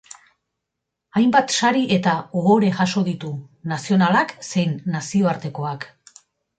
[1.19, 3.33] Hainbat sari eta ohore jaso ditu,
[3.75, 5.93] nazionalak zein nazioartekoak.